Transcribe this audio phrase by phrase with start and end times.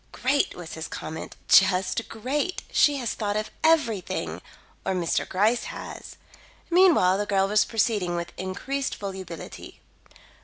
[0.11, 1.35] "Great!" was his comment.
[1.47, 2.63] "Just great!
[2.71, 4.41] She has thought of everything
[4.83, 5.29] or Mr.
[5.29, 6.15] Gryce has."
[6.71, 9.79] Meanwhile, the girl was proceeding with increased volubility.